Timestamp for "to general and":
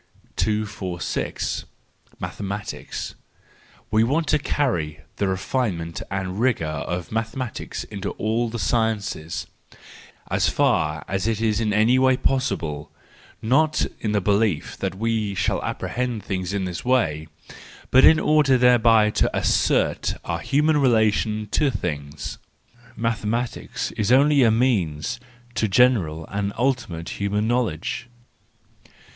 25.53-26.53